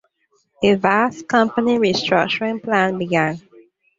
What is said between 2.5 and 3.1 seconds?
plan